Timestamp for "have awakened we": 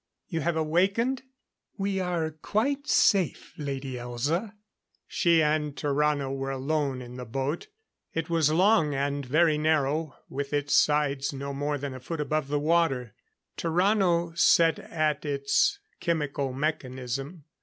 0.41-1.99